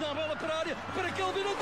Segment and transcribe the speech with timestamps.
[0.00, 1.54] Dá a bola para a área, para Kelvin, não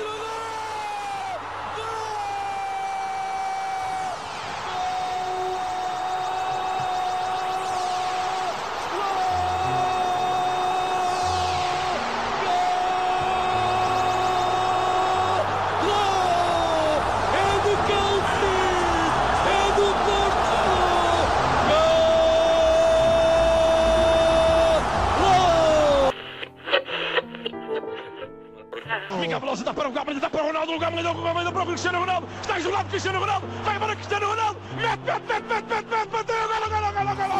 [31.79, 35.87] Cristiano Ronaldo, está isolado Cristiano Ronaldo, vai para Cristiano Ronaldo, mete, mete, mete, mete, mete,
[35.87, 37.38] mete, bateu, golo, golo, golo, golo!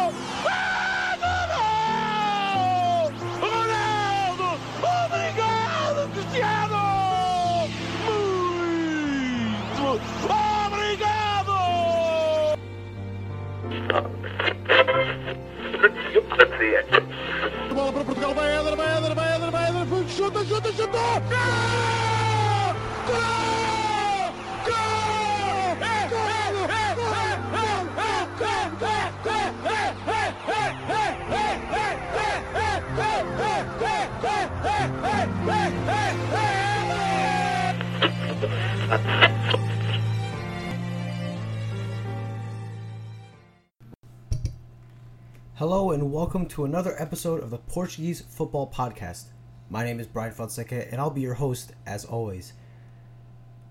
[46.11, 49.25] Welcome to another episode of the Portuguese Football Podcast.
[49.69, 52.53] My name is Brian Fonseca and I'll be your host as always.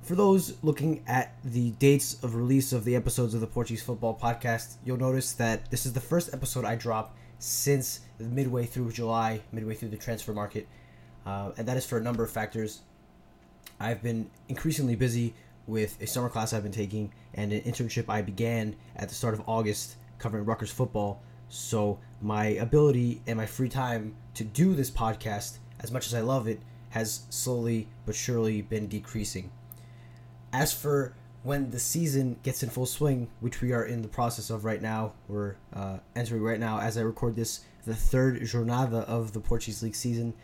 [0.02, 4.16] For those looking at the dates of release of the episodes of the Portuguese Football
[4.16, 9.40] Podcast, you'll notice that this is the first episode I drop since midway through July,
[9.50, 10.68] midway through the transfer market,
[11.26, 12.82] uh, and that is for a number of factors.
[13.80, 15.34] I've been increasingly busy
[15.66, 19.34] with a summer class I've been taking and an internship I began at the start
[19.34, 21.20] of August covering Rutgers football.
[21.48, 26.20] So my ability and my free time to do this podcast, as much as I
[26.20, 26.60] love it,
[26.90, 29.50] has slowly but surely been decreasing.
[30.52, 34.50] As for when the season gets in full swing, which we are in the process
[34.50, 39.04] of right now, we're uh, entering right now as I record this, the third jornada
[39.04, 40.34] of the Portuguese League season.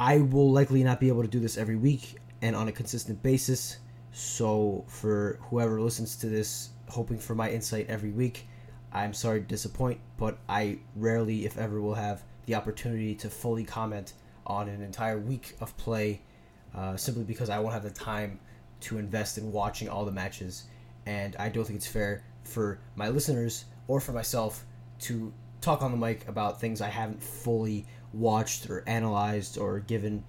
[0.00, 3.22] I will likely not be able to do this every week and on a consistent
[3.22, 3.78] basis.
[4.12, 8.48] So, for whoever listens to this, hoping for my insight every week,
[8.92, 13.64] I'm sorry to disappoint, but I rarely, if ever, will have the opportunity to fully
[13.64, 14.14] comment
[14.46, 16.22] on an entire week of play
[16.74, 18.40] uh, simply because I won't have the time
[18.80, 20.64] to invest in watching all the matches.
[21.06, 24.64] And I don't think it's fair for my listeners or for myself
[25.00, 30.24] to talk on the mic about things I haven't fully watched or analyzed or given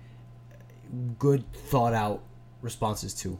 [1.17, 2.23] good thought out
[2.61, 3.39] responses to.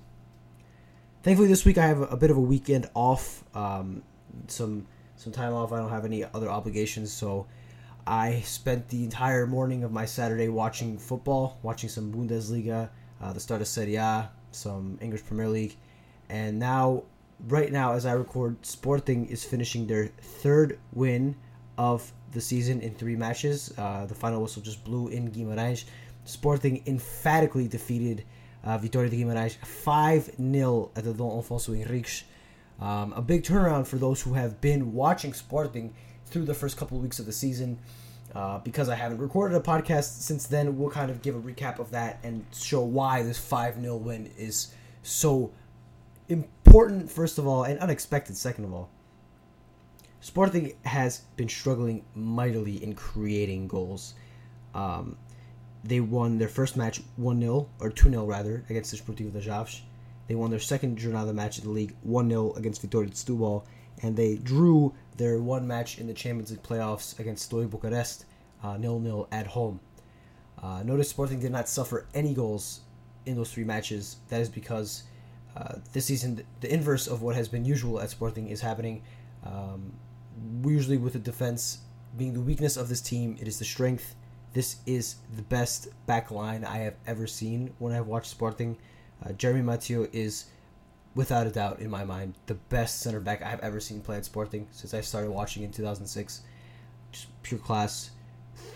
[1.24, 4.04] Thankfully, this week I have a bit of a weekend off, um,
[4.48, 4.88] some
[5.20, 5.74] some time off.
[5.74, 7.46] I don't have any other obligations, so
[8.08, 12.90] I spent the entire morning of my Saturday watching football, watching some Bundesliga,
[13.22, 15.76] uh, the start of Serie A, some English Premier League,
[16.30, 17.04] and now,
[17.50, 21.36] right now, as I record, Sporting is finishing their third win
[21.78, 23.74] of the season in three matches.
[23.78, 25.84] Uh, the final whistle just blew in Guimarães.
[26.24, 28.24] Sporting emphatically defeated
[28.64, 32.24] uh, Vitória de Guimarães 5 0 at the Dom Afonso Henriques.
[32.82, 35.94] Um, a big turnaround for those who have been watching Sporting
[36.26, 37.80] through the first couple of weeks of the season.
[38.34, 41.80] Uh, because I haven't recorded a podcast since then, we'll kind of give a recap
[41.80, 45.52] of that and show why this 5 0 win is so
[46.28, 48.90] important, first of all, and unexpected, second of all.
[50.22, 54.14] Sporting has been struggling mightily in creating goals.
[54.76, 55.18] Um,
[55.84, 59.42] they won their first match 1 0, or 2 0 rather, against the Sportivo de
[59.42, 59.82] Chaves.
[60.30, 63.66] They won their second Jornada match in the league 1 0 against Vitória Setúbal,
[64.04, 68.26] and they drew their one match in the Champions League playoffs against Steaua Bucharest
[68.62, 69.80] 0 0 at home.
[70.62, 72.82] Uh, notice Sporting did not suffer any goals
[73.26, 74.18] in those three matches.
[74.30, 75.02] That is because
[75.58, 79.02] uh, this season, the inverse of what has been usual at Sporting is happening.
[79.44, 79.94] Um,
[80.64, 81.80] usually, with the defense
[82.16, 84.14] being the weakness of this team, it is the strength.
[84.54, 88.78] This is the best back line I have ever seen when I've watched Sporting.
[89.26, 90.46] Uh, Jeremy Mathieu is,
[91.16, 94.26] without a doubt, in my mind, the best center back I've ever seen play at
[94.26, 96.42] Sporting since I started watching in 2006.
[97.12, 98.12] Just pure class,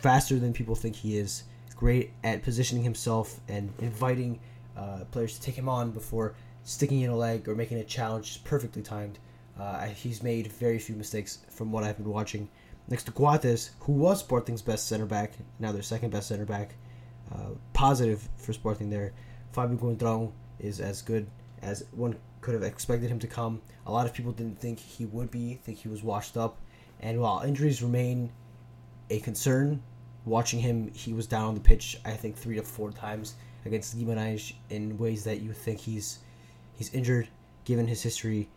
[0.01, 1.43] faster than people think he is.
[1.75, 4.39] Great at positioning himself and inviting
[4.77, 8.27] uh, players to take him on before sticking in a leg or making a challenge.
[8.27, 9.19] Just perfectly timed.
[9.59, 12.49] Uh, he's made very few mistakes from what I've been watching.
[12.87, 16.75] Next to Coates, who was Sporting's best center back, now their second best center back.
[17.33, 19.13] Uh, positive for Sporting there.
[19.53, 21.27] Fabio Coentrão is as good
[21.61, 23.61] as one could have expected him to come.
[23.85, 26.57] A lot of people didn't think he would be, think he was washed up.
[26.99, 28.31] And while injuries remain
[29.09, 29.81] a concern,
[30.25, 31.99] Watching him, he was down on the pitch.
[32.05, 33.35] I think three to four times
[33.65, 36.19] against Guimarães in ways that you think he's
[36.75, 37.27] he's injured.
[37.65, 38.49] Given his history,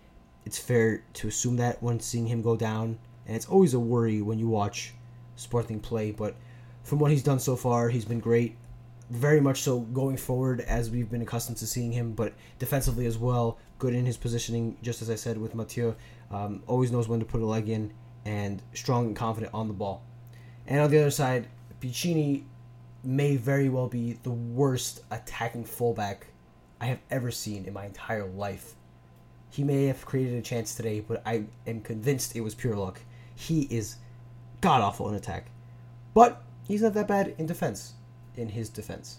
[0.44, 4.22] it's fair to assume that when seeing him go down, and it's always a worry
[4.22, 4.94] when you watch
[5.34, 6.12] Sporting play.
[6.12, 6.36] But
[6.84, 8.56] from what he's done so far, he's been great.
[9.08, 13.16] Very much so going forward as we've been accustomed to seeing him, but defensively as
[13.16, 15.94] well, good in his positioning, just as I said with Mathieu.
[16.30, 17.92] Um, always knows when to put a leg in
[18.24, 20.02] and strong and confident on the ball.
[20.66, 21.46] And on the other side,
[21.80, 22.44] Piccini
[23.04, 26.26] may very well be the worst attacking fullback
[26.80, 28.74] I have ever seen in my entire life.
[29.50, 33.00] He may have created a chance today, but I am convinced it was pure luck.
[33.36, 33.96] He is
[34.60, 35.46] god awful in attack.
[36.12, 37.94] But he's not that bad in defense,
[38.36, 39.18] in his defense.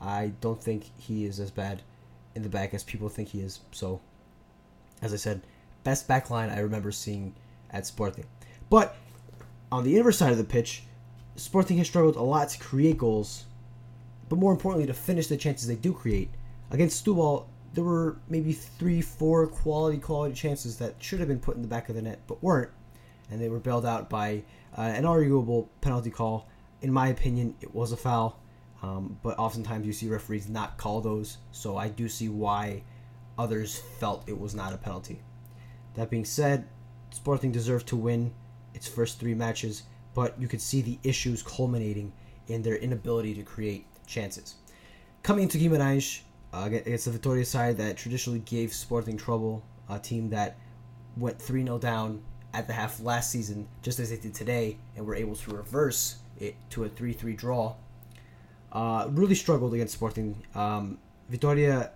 [0.00, 1.82] I don't think he is as bad
[2.34, 3.60] in the back as people think he is.
[3.72, 4.00] So,
[5.00, 5.42] as I said,
[5.84, 7.34] best back line I remember seeing
[7.70, 8.26] at Sporting.
[8.68, 8.96] But
[9.70, 10.82] on the inverse side of the pitch,
[11.36, 13.44] Sporting has struggled a lot to create goals,
[14.28, 16.30] but more importantly, to finish the chances they do create.
[16.70, 21.56] Against Setúbal, there were maybe three, four quality, quality chances that should have been put
[21.56, 22.70] in the back of the net, but weren't,
[23.30, 24.42] and they were bailed out by
[24.76, 26.48] uh, an arguable penalty call.
[26.80, 28.40] In my opinion, it was a foul,
[28.86, 32.82] um, but oftentimes you see referees not call those, so I do see why
[33.36, 35.20] others felt it was not a penalty.
[35.94, 36.68] That being said,
[37.10, 38.32] Sporting deserved to win
[38.74, 39.84] its first three matches,
[40.14, 42.12] but you could see the issues culminating
[42.46, 44.56] in their inability to create chances.
[45.22, 46.20] Coming into Guimarães
[46.52, 50.58] uh, against the Vitoria side that traditionally gave Sporting trouble, a team that
[51.16, 52.22] went 3 0 down
[52.52, 56.18] at the half last season, just as they did today, and were able to reverse
[56.38, 57.74] it to a 3 3 draw.
[58.76, 60.36] Uh, really struggled against Sporting.
[60.54, 60.98] Um,
[61.30, 61.92] Vitoria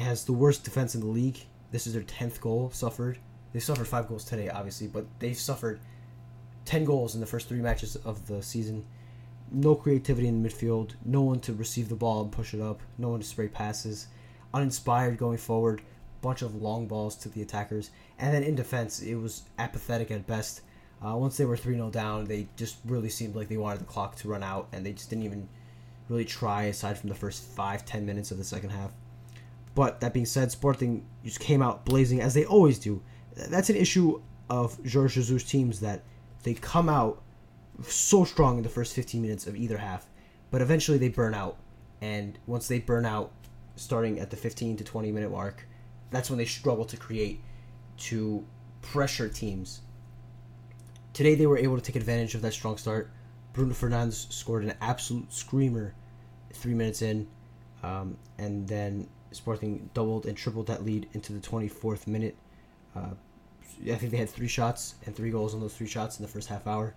[0.00, 1.38] has the worst defense in the league.
[1.70, 3.18] This is their 10th goal suffered.
[3.52, 5.78] They suffered five goals today, obviously, but they've suffered
[6.64, 8.84] 10 goals in the first three matches of the season.
[9.52, 13.10] No creativity in midfield, no one to receive the ball and push it up, no
[13.10, 14.08] one to spray passes,
[14.52, 15.82] uninspired going forward,
[16.20, 20.26] bunch of long balls to the attackers, and then in defense, it was apathetic at
[20.26, 20.62] best.
[21.00, 23.84] Uh, once they were 3 0 down, they just really seemed like they wanted the
[23.84, 25.48] clock to run out, and they just didn't even
[26.08, 28.92] really try aside from the first five ten minutes of the second half.
[29.74, 33.02] But that being said, Sporting just came out blazing as they always do.
[33.36, 36.02] That's an issue of Jorge Jesus teams that
[36.42, 37.22] they come out
[37.82, 40.06] so strong in the first 15 minutes of either half,
[40.50, 41.56] but eventually they burn out.
[42.00, 43.32] And once they burn out,
[43.76, 45.66] starting at the 15 to 20 minute mark,
[46.10, 47.40] that's when they struggle to create,
[47.96, 48.44] to
[48.82, 49.80] pressure teams.
[51.12, 53.10] Today they were able to take advantage of that strong start.
[53.54, 55.94] Bruno Fernandes scored an absolute screamer
[56.52, 57.26] three minutes in,
[57.82, 62.36] um, and then Sporting doubled and tripled that lead into the 24th minute.
[62.94, 63.10] Uh,
[63.90, 66.30] I think they had three shots and three goals on those three shots in the
[66.30, 66.94] first half hour.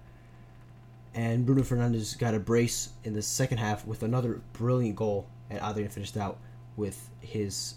[1.16, 5.60] And Bruno Fernandes got a brace in the second half with another brilliant goal, and
[5.64, 6.38] Adrian finished out
[6.76, 7.76] with his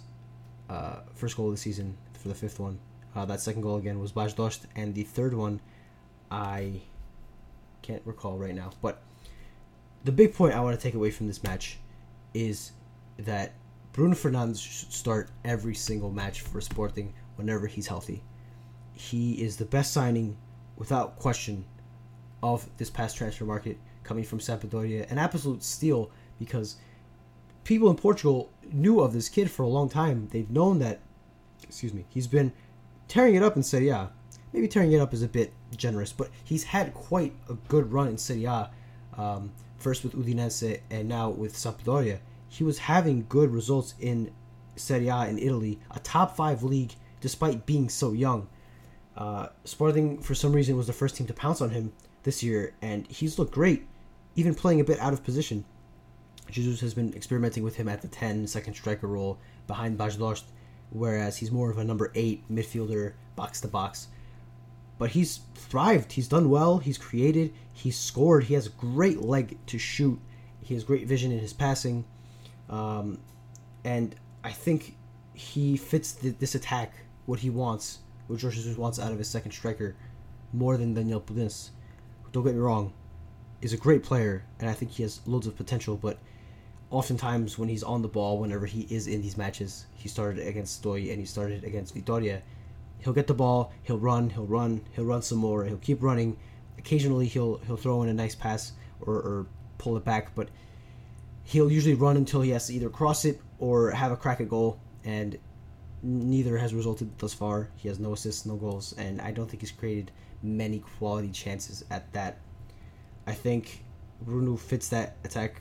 [0.69, 2.79] uh, first goal of the season for the fifth one.
[3.17, 5.61] Uh, that second goal again was Bas Dost, and the third one,
[6.31, 6.83] I
[7.83, 8.71] can't recall right now.
[8.83, 9.03] But
[10.05, 11.79] the big point I want to take away from this match
[12.35, 12.73] is
[13.19, 13.53] that
[13.93, 18.23] Bruno Fernandes should start every single match for Sporting whenever he's healthy
[19.01, 20.37] he is the best signing,
[20.77, 21.65] without question,
[22.43, 25.11] of this past transfer market coming from Sampdoria.
[25.11, 26.77] An absolute steal because
[27.65, 30.29] people in Portugal knew of this kid for a long time.
[30.31, 31.01] They've known that,
[31.63, 32.53] excuse me, he's been
[33.09, 34.11] tearing it up in Serie A.
[34.53, 38.09] Maybe tearing it up is a bit generous, but he's had quite a good run
[38.09, 38.71] in Serie A.
[39.17, 42.19] Um, first with Udinese and now with Sampdoria.
[42.49, 44.31] He was having good results in
[44.77, 48.49] Serie A in Italy, a top five league, despite being so young.
[49.17, 51.93] Uh, Sporting, for some reason, was the first team to pounce on him
[52.23, 53.87] this year, and he's looked great,
[54.37, 55.65] even playing a bit out of position.
[56.51, 60.47] Jesus has been experimenting with him at the 10 second striker role behind Bas Dost,
[60.91, 64.09] whereas he's more of a number 8 midfielder, box to box.
[65.01, 66.13] But he's thrived.
[66.13, 66.79] He's done well.
[66.79, 67.53] He's created.
[67.73, 68.45] He's scored.
[68.45, 70.21] He has a great leg to shoot.
[70.63, 72.05] He has great vision in his passing.
[72.69, 73.19] Um,
[73.83, 74.15] and
[74.45, 74.95] I think
[75.35, 76.93] he fits the, this attack,
[77.27, 77.99] what he wants
[78.31, 79.97] what George Jesus wants out of his second striker
[80.53, 81.71] more than Daniel Pulis.
[82.31, 82.93] Don't get me wrong,
[83.61, 86.17] is a great player, and I think he has loads of potential, but
[86.91, 90.81] oftentimes when he's on the ball, whenever he is in these matches, he started against
[90.81, 92.41] Stoy and he started against Vitoria,
[93.03, 96.37] he'll get the ball, he'll run, he'll run, he'll run some more, he'll keep running.
[96.79, 99.47] Occasionally he'll he'll throw in a nice pass or, or
[99.79, 100.49] pull it back, but
[101.45, 104.49] he'll usually run until he has to either cross it or have a crack at
[104.49, 105.39] goal, and
[106.03, 107.69] neither has resulted thus far.
[107.77, 110.11] He has no assists, no goals, and I don't think he's created
[110.43, 112.39] many quality chances at that.
[113.27, 113.85] I think
[114.23, 115.61] Bruno fits that attack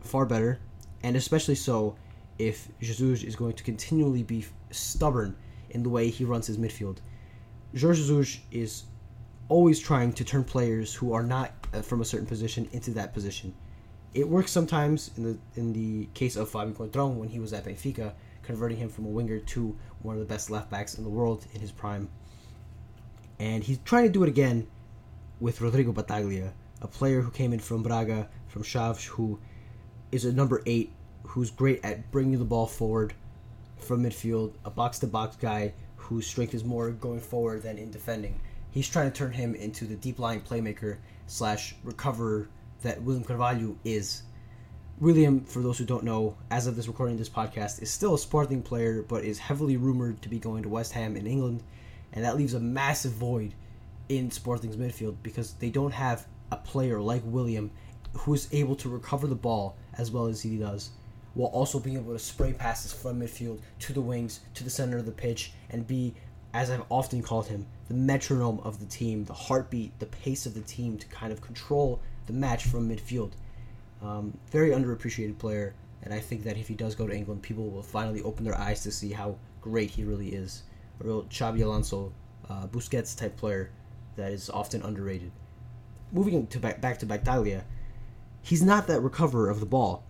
[0.00, 0.58] far better,
[1.02, 1.96] and especially so
[2.38, 5.36] if Jesus is going to continually be stubborn
[5.72, 6.98] in the way he runs his midfield.
[7.78, 8.84] Jorge Jesus is
[9.48, 13.12] always trying to turn players who are not uh, from a certain position into that
[13.12, 13.54] position.
[14.14, 17.64] It works sometimes in the in the case of Fabio Coentrão when he was at
[17.64, 18.12] Benfica,
[18.42, 21.46] converting him from a winger to one of the best left backs in the world
[21.54, 22.08] in his prime.
[23.38, 24.66] And he's trying to do it again
[25.40, 26.52] with Rodrigo Battaglia,
[26.82, 29.40] a player who came in from Braga, from Chaves, who
[30.12, 33.14] is a number eight, who's great at bringing the ball forward
[33.82, 37.90] from midfield, a box to box guy whose strength is more going forward than in
[37.90, 38.40] defending.
[38.70, 40.96] He's trying to turn him into the deep lying playmaker
[41.26, 42.48] slash recoverer
[42.82, 44.22] that William Carvalho is.
[44.98, 48.14] William, for those who don't know, as of this recording of this podcast, is still
[48.14, 51.62] a Sporting player, but is heavily rumored to be going to West Ham in England,
[52.12, 53.54] and that leaves a massive void
[54.08, 57.70] in Sporting's midfield because they don't have a player like William
[58.14, 60.90] who is able to recover the ball as well as he does,
[61.34, 64.98] while also being able to spray passes from midfield to the wings, to the center
[64.98, 66.14] of the pitch, and be,
[66.52, 70.54] as I've often called him, the metronome of the team, the heartbeat, the pace of
[70.54, 73.32] the team to kind of control the match from midfield.
[74.02, 77.70] Um, very underappreciated player, and I think that if he does go to England, people
[77.70, 80.64] will finally open their eyes to see how great he really is.
[81.00, 82.12] A real Xabi Alonso,
[82.50, 83.70] uh, Busquets type player
[84.16, 85.30] that is often underrated.
[86.12, 87.64] Moving to back, back to Battaglia,
[88.42, 90.04] he's not that recoverer of the ball.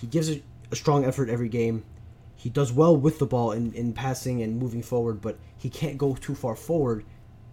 [0.00, 1.84] He gives a, a strong effort every game.
[2.36, 5.98] He does well with the ball in, in passing and moving forward, but he can't
[5.98, 7.04] go too far forward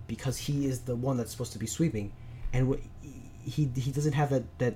[0.08, 2.12] because he is the one that's supposed to be sweeping,
[2.54, 2.80] and
[3.44, 4.76] he he doesn't have that that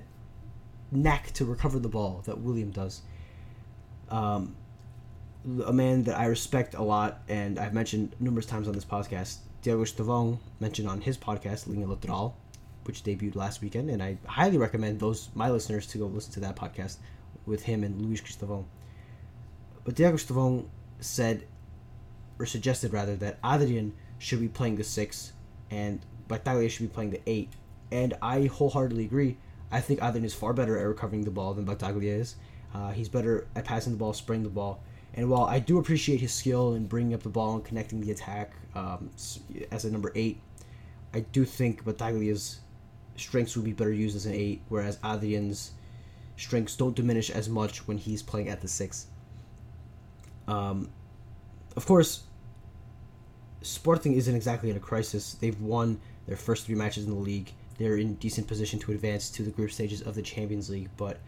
[0.90, 3.02] knack to recover the ball that William does.
[4.08, 4.56] Um,
[5.64, 9.38] a man that I respect a lot, and I've mentioned numerous times on this podcast,
[9.62, 12.34] Diego Estevão, mentioned on his podcast, Linha Lateral,
[12.84, 16.40] which debuted last weekend, and I highly recommend those my listeners to go listen to
[16.40, 16.96] that podcast
[17.46, 18.64] with him and Luis Cristóvão.
[19.84, 20.66] But Diego Estevão
[21.00, 21.46] said,
[22.38, 25.32] or suggested rather, that Adrian should be playing the six,
[25.70, 27.50] and Battaglia should be playing the eight,
[27.90, 29.36] and I wholeheartedly agree.
[29.72, 32.36] I think Adrian is far better at recovering the ball than Battaglia is.
[32.74, 34.82] Uh, he's better at passing the ball, spraying the ball.
[35.14, 38.12] And while I do appreciate his skill in bringing up the ball and connecting the
[38.12, 39.10] attack um,
[39.72, 40.40] as a number eight,
[41.12, 42.60] I do think Battaglia's
[43.16, 45.72] strengths would be better used as an eight, whereas Adrian's
[46.36, 49.06] strengths don't diminish as much when he's playing at the six.
[50.48, 50.90] Um,
[51.76, 52.24] of course,
[53.62, 55.34] Sporting isn't exactly in a crisis.
[55.34, 57.52] They've won their first three matches in the league.
[57.78, 61.18] They're in decent position to advance to the group stages of the Champions League, but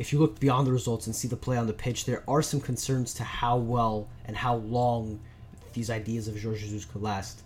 [0.00, 2.40] if you look beyond the results and see the play on the pitch, there are
[2.40, 5.20] some concerns to how well and how long
[5.74, 7.42] these ideas of Jorge Jesus could last.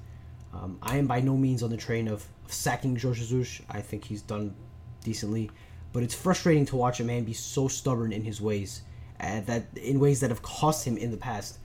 [0.54, 3.61] Um, I am by no means on the train of, of sacking George Jesus.
[3.68, 4.54] I think he's done
[5.02, 5.50] decently,
[5.92, 8.82] but it's frustrating to watch a man be so stubborn in his ways,
[9.20, 11.58] uh, that in ways that have cost him in the past.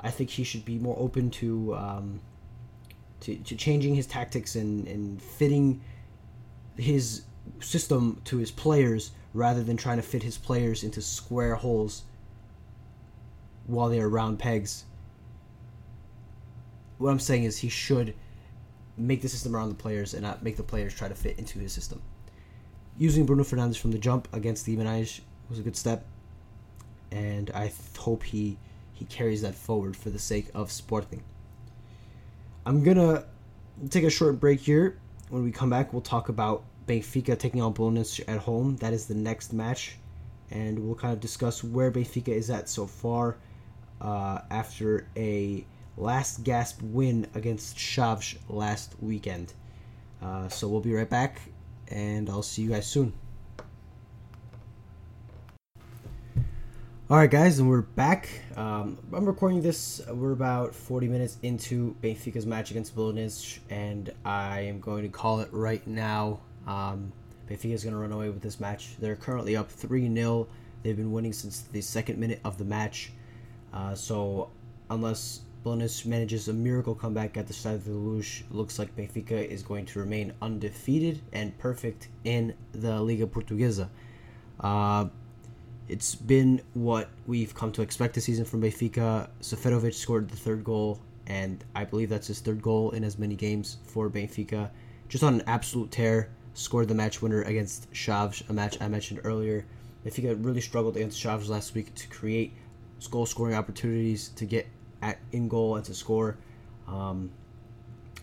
[0.00, 2.20] I think he should be more open to um,
[3.20, 5.80] to, to changing his tactics and, and fitting
[6.76, 7.22] his
[7.60, 12.02] system to his players rather than trying to fit his players into square holes
[13.66, 14.84] while they are round pegs.
[16.98, 18.14] What I'm saying is he should
[18.96, 21.58] make the system around the players and not make the players try to fit into
[21.58, 22.00] his system.
[22.98, 26.04] Using Bruno Fernandes from the jump against the was a good step,
[27.10, 28.56] and I th- hope he
[28.92, 31.22] he carries that forward for the sake of Sporting.
[32.64, 33.24] I'm gonna
[33.90, 34.98] take a short break here.
[35.28, 38.76] When we come back, we'll talk about Benfica taking on Belenenses at home.
[38.76, 39.96] That is the next match,
[40.50, 43.36] and we'll kind of discuss where Benfica is at so far
[44.00, 49.52] uh, after a last gasp win against Chaves last weekend.
[50.22, 51.40] Uh, so we'll be right back,
[51.88, 53.12] and I'll see you guys soon.
[57.10, 58.30] All right, guys, and we're back.
[58.56, 60.00] Um, I'm recording this.
[60.08, 65.40] We're about 40 minutes into Benfica's match against Belenenses, and I am going to call
[65.40, 66.40] it right now.
[66.66, 67.12] Um,
[67.48, 68.96] Benfica is going to run away with this match.
[68.98, 70.48] They're currently up 3 0.
[70.82, 73.12] They've been winning since the second minute of the match.
[73.72, 74.50] Uh, so,
[74.88, 79.48] unless Belenenses manages a miracle comeback at the side of the Luz, looks like Benfica
[79.48, 83.88] is going to remain undefeated and perfect in the Liga Portuguesa.
[84.60, 85.06] Uh,
[85.88, 89.30] it's been what we've come to expect this season from Benfica.
[89.40, 93.34] Seferovic scored the third goal, and I believe that's his third goal in as many
[93.34, 94.70] games for Benfica.
[95.08, 99.20] Just on an absolute tear, scored the match winner against Chaves, a match I mentioned
[99.24, 99.64] earlier.
[100.04, 102.52] Benfica really struggled against Chaves last week to create
[103.10, 104.66] goal scoring opportunities to get
[105.04, 106.38] at in goal and to score.
[106.88, 107.30] Um,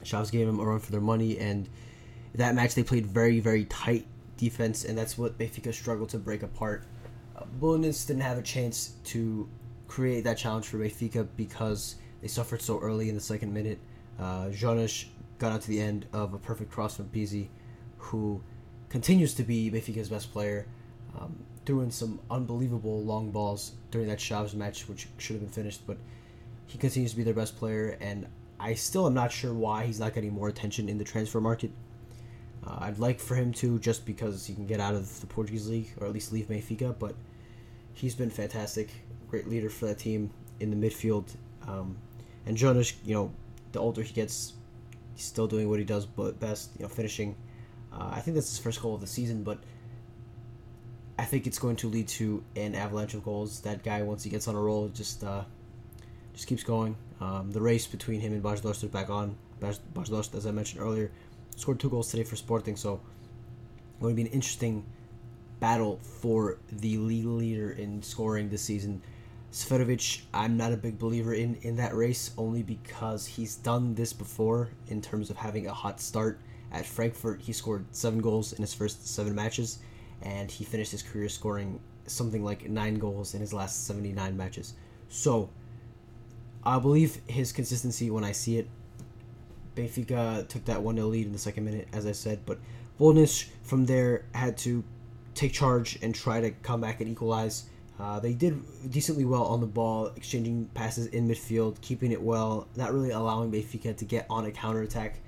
[0.03, 1.69] Chaves gave them a run for their money, and
[2.35, 4.05] that match they played very very tight
[4.37, 6.83] defense, and that's what Benfica struggled to break apart.
[7.37, 9.47] Uh, Belenenses didn't have a chance to
[9.87, 13.79] create that challenge for Benfica because they suffered so early in the second minute.
[14.19, 15.05] Uh, Jonas
[15.37, 17.47] got out to the end of a perfect cross from Pizzi,
[17.97, 18.41] who
[18.89, 20.65] continues to be Benfica's best player.
[21.19, 21.35] Um,
[21.65, 25.85] threw in some unbelievable long balls during that Chaves match, which should have been finished,
[25.85, 25.97] but
[26.71, 28.25] he continues to be their best player, and
[28.57, 31.69] I still am not sure why he's not getting more attention in the transfer market.
[32.65, 35.67] Uh, I'd like for him to, just because he can get out of the Portuguese
[35.67, 37.13] league, or at least leave Benfica, but
[37.93, 38.89] he's been fantastic,
[39.27, 40.29] great leader for that team
[40.61, 41.35] in the midfield.
[41.67, 41.97] Um,
[42.45, 43.33] and Jonas, you know,
[43.73, 44.53] the older he gets,
[45.13, 47.35] he's still doing what he does but best, you know, finishing.
[47.91, 49.59] Uh, I think that's his first goal of the season, but
[51.19, 53.59] I think it's going to lead to an avalanche of goals.
[53.59, 55.43] That guy, once he gets on a roll, just uh,
[56.33, 56.95] just keeps going.
[57.19, 59.35] Um, the race between him and Bas Dost is back on.
[59.59, 61.11] Bas Dost, as I mentioned earlier,
[61.55, 62.99] scored two goals today for Sporting, so
[63.99, 64.83] going to be an interesting
[65.59, 69.01] battle for the league leader in scoring this season.
[69.51, 74.13] Seferovic, I'm not a big believer in in that race only because he's done this
[74.13, 76.39] before in terms of having a hot start
[76.71, 77.41] at Frankfurt.
[77.41, 79.79] He scored seven goals in his first seven matches,
[80.21, 84.73] and he finished his career scoring something like nine goals in his last 79 matches.
[85.09, 85.49] So
[86.63, 88.67] I believe his consistency when I see it.
[89.75, 92.59] Benfica took that 1 0 lead in the second minute, as I said, but
[92.99, 94.83] Belenenses from there had to
[95.33, 97.65] take charge and try to come back and equalize.
[97.99, 98.59] Uh, they did
[98.91, 103.51] decently well on the ball, exchanging passes in midfield, keeping it well, not really allowing
[103.51, 105.19] Benfica to get on a counterattack,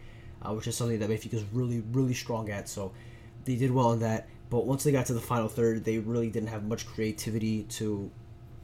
[0.41, 2.67] uh, which is something that Benfica is really, really strong at.
[2.67, 2.91] So
[3.45, 4.27] they did well in that.
[4.49, 8.09] But once they got to the final third, they really didn't have much creativity to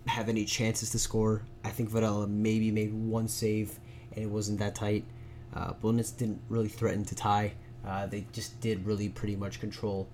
[0.08, 1.44] have any chances to score.
[1.70, 3.80] I think Varela maybe made one save,
[4.14, 5.06] and it wasn't that tight.
[5.54, 7.54] Uh, Belenenses didn't really threaten to tie.
[7.86, 10.08] Uh, they just did really pretty much control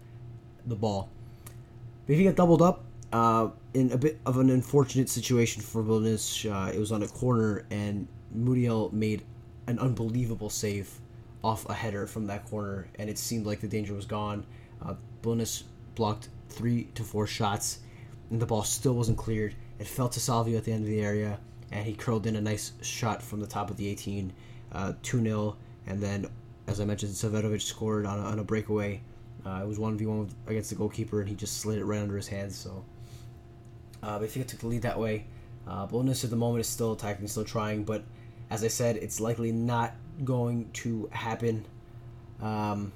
[0.66, 1.10] the ball.
[2.10, 6.46] Benfica doubled up uh, in a bit of an unfortunate situation for Belenenses.
[6.46, 9.24] Uh, it was on a corner, and Muriel made
[9.68, 11.00] an unbelievable save
[11.42, 14.46] off a header from that corner, and it seemed like the danger was gone.
[14.86, 15.64] Uh, Belenenses
[15.96, 17.80] blocked three to four shots,
[18.30, 19.56] and the ball still wasn't cleared.
[19.80, 21.40] It fell to Salvio at the end of the area,
[21.72, 24.32] and he curled in a nice shot from the top of the 18,
[24.72, 25.58] uh, 2 0.
[25.88, 26.28] And then,
[26.68, 29.02] as I mentioned, Seferovic scored on a, on a breakaway.
[29.46, 32.28] Uh, it was 1v1 against the goalkeeper, and he just slid it right under his
[32.28, 32.56] hands.
[32.56, 32.84] So,
[34.02, 35.26] uh, Benfica took the lead that way.
[35.68, 35.90] Uh, at
[36.30, 38.04] the moment is still attacking, still trying, but
[38.50, 41.66] as I said, it's likely not going to happen.
[42.42, 42.92] Um,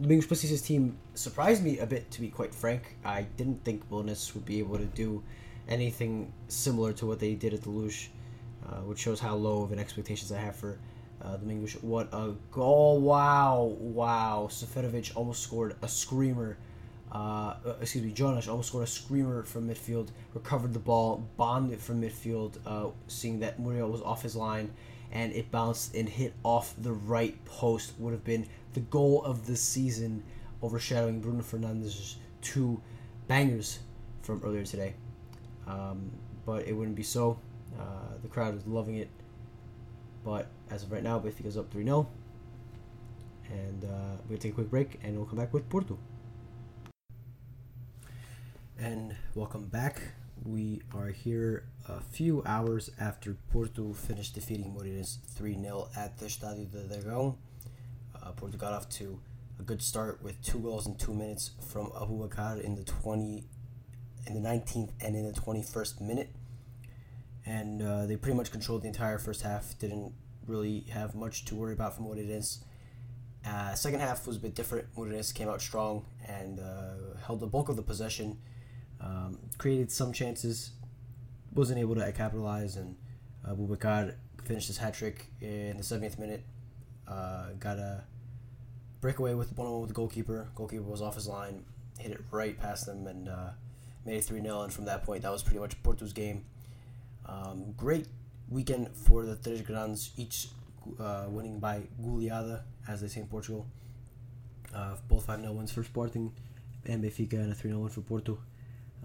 [0.00, 2.96] Domingos Paci's team surprised me a bit, to be quite frank.
[3.04, 5.22] I didn't think Bonus would be able to do
[5.68, 8.08] anything similar to what they did at the Luz,
[8.66, 10.78] uh, which shows how low of an expectations I have for
[11.22, 11.74] uh, Domingos.
[11.82, 13.00] What a goal!
[13.00, 14.48] Wow, wow!
[14.50, 16.58] Seferovic almost scored a screamer.
[17.12, 21.72] Uh, uh, excuse me, Jonas almost scored a screamer from midfield, recovered the ball, bombed
[21.72, 24.70] it from midfield, uh, seeing that Muriel was off his line,
[25.12, 27.94] and it bounced and hit off the right post.
[27.98, 30.22] Would have been the goal of the season,
[30.62, 32.80] overshadowing Bruno Fernandes's two
[33.28, 33.78] bangers
[34.22, 34.94] from earlier today.
[35.66, 36.10] Um,
[36.44, 37.38] but it wouldn't be so.
[37.78, 39.10] Uh, the crowd is loving it.
[40.24, 42.08] But as of right now, Benfica's up 3 0.
[43.50, 43.88] And uh,
[44.22, 45.98] we're going to take a quick break and we'll come back with Porto.
[48.78, 50.02] And welcome back.
[50.44, 56.26] We are here a few hours after Porto finished defeating Moreirense 3 0 at the
[56.26, 57.36] Estádio de Dragão.
[58.20, 59.20] Uh, Porto got off to
[59.58, 63.44] a good start with two goals in two minutes from Aboubakar in the 20
[64.26, 66.30] in the 19th and in the 21st minute.
[67.44, 69.78] And uh, they pretty much controlled the entire first half.
[69.78, 70.12] Didn't
[70.46, 72.64] really have much to worry about from what it is.
[73.46, 74.92] Uh, second half was a bit different.
[74.96, 78.38] Moreirense came out strong and uh, held the bulk of the possession.
[79.00, 80.70] Um, created some chances,
[81.54, 82.96] wasn't able to capitalize, and
[83.46, 86.44] uh, Boubacar finished his hat trick in the 70th minute.
[87.06, 88.04] Uh, got a
[89.00, 90.48] breakaway with one on one with the goalkeeper.
[90.54, 91.64] Goalkeeper was off his line,
[91.98, 93.50] hit it right past them, and uh,
[94.06, 94.62] made it 3 0.
[94.62, 96.44] And from that point, that was pretty much Porto's game.
[97.26, 98.06] Um, great
[98.48, 100.48] weekend for the Tres Grandes, each
[101.00, 103.66] uh, winning by goleada, as they say in Portugal.
[104.74, 106.32] Uh, both 5 0 wins for Sporting
[106.84, 108.38] and Benfica, and a 3 0 win for Porto.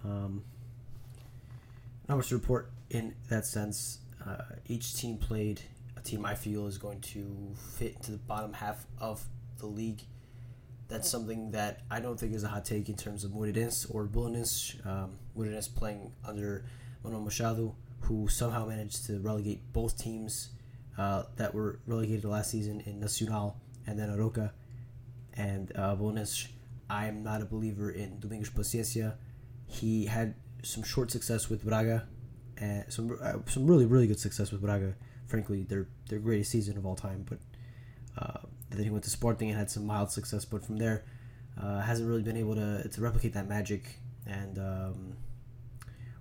[0.04, 0.44] Um,
[2.08, 3.98] not much to report in that sense.
[4.24, 5.60] Uh, each team played
[5.96, 9.24] a team I feel is going to fit into the bottom half of
[9.58, 10.02] the league.
[10.92, 14.06] That's something that I don't think is a hot take in terms of Moreirense or
[14.06, 14.76] Belenenses.
[14.86, 15.16] Um,
[15.74, 16.66] playing under
[17.02, 20.50] Manuel Machado, who somehow managed to relegate both teams
[20.98, 24.50] uh, that were relegated last season in Nacional and then Arouca.
[25.32, 25.96] And uh,
[26.90, 29.14] I'm not a believer in Domingos Paciencia.
[29.66, 32.06] He had some short success with Braga,
[32.58, 34.94] and some uh, some really really good success with Braga.
[35.26, 37.24] Frankly, their their greatest season of all time.
[37.26, 37.38] But
[38.18, 38.46] uh,
[38.78, 40.44] then he went to Sporting and had some mild success.
[40.44, 41.04] But from there,
[41.60, 43.98] uh, hasn't really been able to to replicate that magic.
[44.26, 45.16] And um,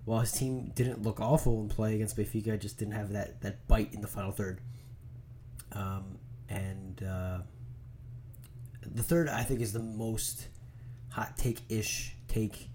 [0.06, 3.68] while his team didn't look awful in play against Benfica, just didn't have that that
[3.68, 4.60] bite in the final third.
[5.74, 6.18] Um,
[6.50, 7.40] and uh,
[8.86, 10.48] the third, I think, is the most
[11.10, 12.70] hot take ish take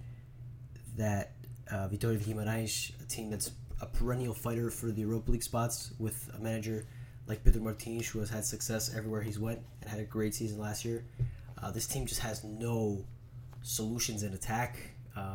[0.97, 1.33] that
[1.71, 6.31] uh, Vitória Guimarães, a team that's a perennial fighter for the Europa League spots, with
[6.35, 6.87] a manager
[7.27, 10.59] like Pedro Martins, who has had success everywhere he's went and had a great season
[10.59, 11.05] last year.
[11.62, 13.05] Uh, this team just has no
[13.62, 14.77] solutions in attack.
[15.17, 15.33] Um,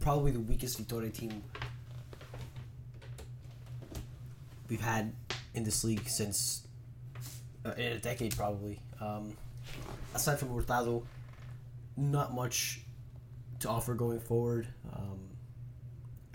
[0.00, 1.42] probably the weakest Vitória team
[4.68, 5.12] we've had
[5.54, 6.66] in this league since
[7.64, 8.80] uh, in a decade, probably.
[9.00, 9.36] Um,
[10.14, 11.02] aside from Hurtado,
[11.96, 12.80] not much
[13.60, 14.68] to offer going forward.
[14.94, 15.18] Um,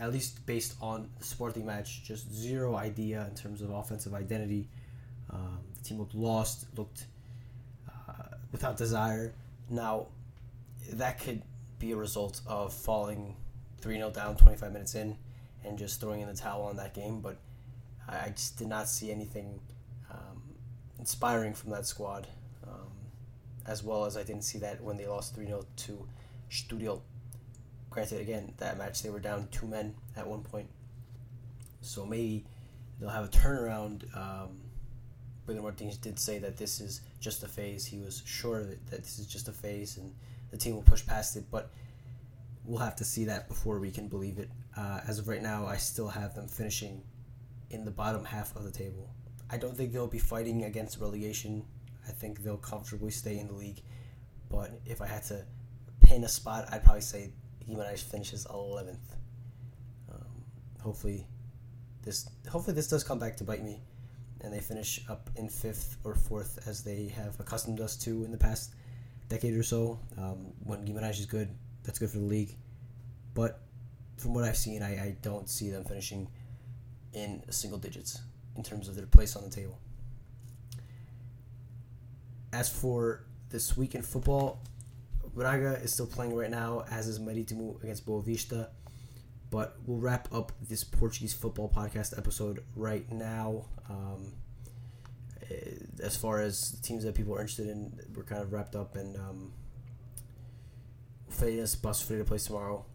[0.03, 4.67] at least based on the Sporting match, just zero idea in terms of offensive identity.
[5.31, 7.05] Um, the team looked lost, looked
[7.89, 9.33] uh, without desire.
[9.69, 10.07] Now,
[10.91, 11.41] that could
[11.79, 13.35] be a result of falling
[13.79, 15.15] 3 0 down 25 minutes in
[15.63, 17.37] and just throwing in the towel on that game, but
[18.07, 19.61] I just did not see anything
[20.11, 20.41] um,
[20.99, 22.27] inspiring from that squad,
[22.67, 22.91] um,
[23.65, 26.07] as well as I didn't see that when they lost 3 0 to
[26.49, 27.01] Studio.
[27.93, 30.67] Granted, again, that match they were down two men at one point,
[31.81, 32.43] so maybe
[32.99, 34.03] they'll have a turnaround.
[34.17, 34.57] Um,
[35.45, 37.85] Pedro Martins did say that this is just a phase.
[37.85, 40.11] He was sure that, that this is just a phase and
[40.49, 41.69] the team will push past it, but
[42.65, 44.49] we'll have to see that before we can believe it.
[44.75, 47.03] Uh, as of right now, I still have them finishing
[47.69, 49.07] in the bottom half of the table.
[49.51, 51.63] I don't think they'll be fighting against relegation.
[52.07, 53.81] I think they'll comfortably stay in the league.
[54.49, 55.45] But if I had to
[56.01, 57.33] pin a spot, I'd probably say
[57.67, 58.97] Guimarães finishes 11th.
[60.11, 60.43] Um,
[60.81, 61.25] hopefully,
[62.03, 63.81] this hopefully this does come back to bite me,
[64.41, 68.31] and they finish up in fifth or fourth as they have accustomed us to in
[68.31, 68.73] the past
[69.29, 69.99] decade or so.
[70.17, 71.49] Um, when Guimarães is good,
[71.83, 72.55] that's good for the league.
[73.33, 73.61] But
[74.17, 76.27] from what I've seen, I, I don't see them finishing
[77.13, 78.21] in single digits
[78.55, 79.79] in terms of their place on the table.
[82.51, 84.59] As for this week in football,
[85.35, 88.69] Braga is still playing right now, as is Marítimo against Boavista.
[89.49, 93.65] But we'll wrap up this Portuguese football podcast episode right now.
[93.89, 94.33] Um,
[96.01, 99.15] as far as teams that people are interested in, we're kind of wrapped up, and
[99.17, 99.53] um,
[101.31, 102.85] Freitas Bus Freire plays tomorrow,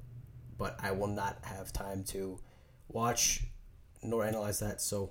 [0.57, 2.41] but I will not have time to
[2.89, 3.45] watch
[4.03, 5.11] nor analyze that, so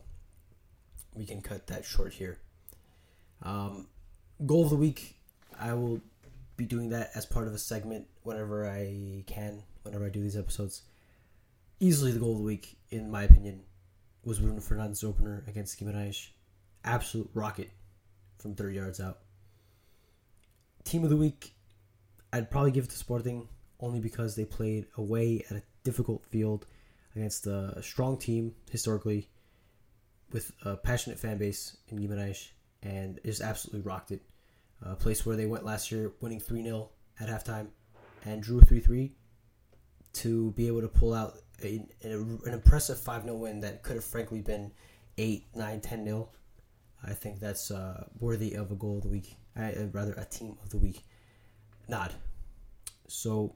[1.13, 2.39] we can cut that short here.
[3.43, 3.87] Um,
[4.45, 5.15] goal of the week,
[5.59, 6.01] I will
[6.57, 10.35] be doing that as part of a segment whenever I can, whenever I do these
[10.35, 10.81] episodes.
[11.79, 13.61] Easily the goal of the week, in my opinion,
[14.23, 16.29] was Bruno Fernandes' opener against Guimarães.
[16.83, 17.69] Absolute rocket
[18.39, 19.19] from 30 yards out.
[20.83, 21.53] Team of the week,
[22.33, 23.47] I'd probably give it to Sporting
[23.79, 26.65] only because they played away at a difficult field
[27.15, 29.29] against a strong team historically
[30.31, 32.49] with a passionate fan base in Guimarães
[32.83, 34.21] and just absolutely rocked it.
[34.81, 37.67] A place where they went last year, winning 3 0 at halftime
[38.25, 39.11] and drew 3 3
[40.13, 43.95] to be able to pull out a, a, an impressive 5 0 win that could
[43.95, 44.71] have frankly been
[45.17, 46.29] 8, 9, 10 0.
[47.03, 49.35] I think that's uh, worthy of a goal of the week.
[49.55, 51.03] I, uh, rather, a team of the week
[51.87, 52.13] nod.
[53.07, 53.55] So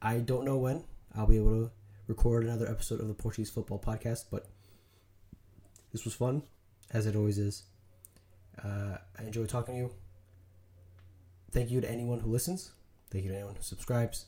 [0.00, 0.84] I don't know when
[1.16, 1.70] I'll be able to
[2.06, 4.46] record another episode of the Portuguese Football Podcast, but
[5.92, 6.42] this was fun,
[6.92, 7.64] as it always is.
[8.62, 9.90] Uh, I enjoy talking to you.
[11.50, 12.72] Thank you to anyone who listens.
[13.10, 14.26] Thank you to anyone who subscribes.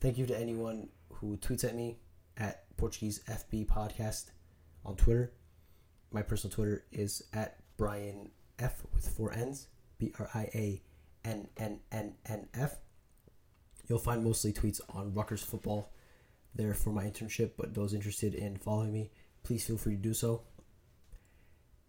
[0.00, 1.98] Thank you to anyone who tweets at me
[2.36, 4.30] at Portuguese FB Podcast
[4.84, 5.32] on Twitter.
[6.12, 10.82] My personal Twitter is at Brian F with four N's, B R I A
[11.24, 12.76] N N N N F.
[13.88, 15.92] You'll find mostly tweets on Rutgers football
[16.54, 19.10] there for my internship, but those interested in following me,
[19.42, 20.42] please feel free to do so.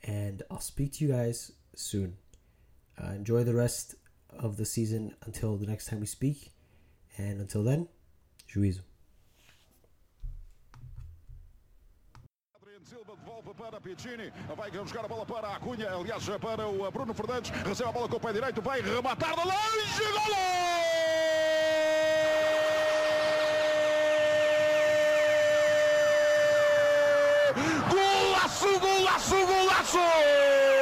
[0.03, 2.17] And I'll speak to you guys soon.
[3.01, 3.95] Uh, enjoy the rest
[4.39, 6.51] of the season until the next time we speak.
[7.17, 7.87] And until then,
[8.47, 8.81] juízo.
[12.91, 16.91] Silva devolve para Piccini, vai buscar a bola para a Cunha, aliás para o eh,
[16.91, 20.35] Bruno Fernandes, recebe a bola com o pé direito, vai rematar de longe, golo!
[27.89, 30.80] Golaço, golaço, golaço!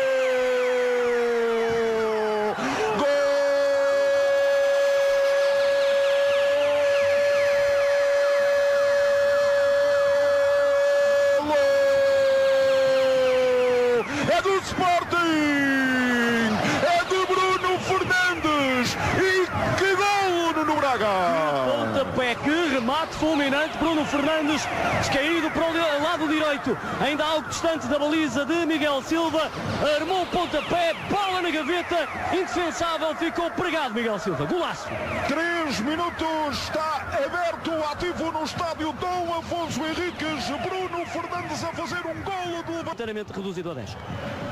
[23.19, 23.77] Fulminante.
[23.77, 24.61] Bruno Fernandes
[24.99, 29.51] descaído para o lado direito, ainda algo distante da baliza de Miguel Silva.
[29.95, 34.45] Armou o pontapé, bola na gaveta, indefensável, ficou pregado Miguel Silva.
[34.45, 34.87] Golaço.
[35.27, 40.45] Três minutos, está aberto, ativo no estádio Dom Afonso Henriques.
[40.67, 42.93] Bruno Fernandes a fazer um golo levante.
[42.93, 43.97] Inteiramente reduzido a 10.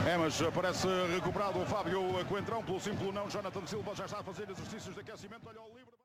[0.05, 3.29] É, mas parece recuperado o Fábio Coentrão pelo simples não.
[3.29, 5.41] Jonathan Silva já está a fazer exercícios de aquecimento.
[5.47, 5.87] Olha o livre.